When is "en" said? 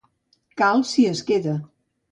1.11-1.21